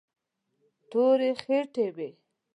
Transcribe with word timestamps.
تورې 0.89 1.29
خټې 1.41 1.87
وې. 1.95 2.09